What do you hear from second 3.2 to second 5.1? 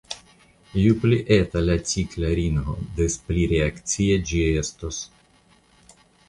pli reakcia ĝi estos.